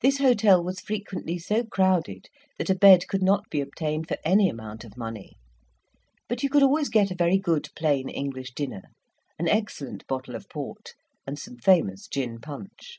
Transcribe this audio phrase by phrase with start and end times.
[0.00, 2.26] This hotel was frequently so crowded
[2.58, 5.36] that a bed could not be obtained for any amount of money;
[6.28, 8.82] but you could always get a very good plain English dinner,
[9.38, 12.98] an excellent bottle of port, and some famous gin punch.